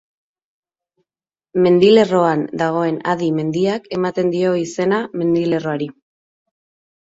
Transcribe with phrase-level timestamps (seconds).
[1.65, 5.91] Mendilerroan dagoen Adi mendiak ematen dio izena mendilerroari.